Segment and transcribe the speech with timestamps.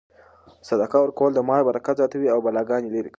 [0.69, 3.09] صدقه ورکول د مال برکت زیاتوي او بلاګانې لیرې کوي.